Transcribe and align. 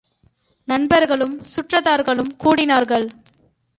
நண்பர்களும் 0.65 1.41
சுற்றத்தார்களும் 1.55 2.31
கூடினார்கள். 2.43 3.09